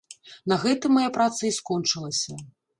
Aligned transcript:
На 0.53 0.57
гэтым 0.63 0.95
мая 0.99 1.11
праца 1.19 1.39
і 1.51 1.53
скончылася. 1.61 2.43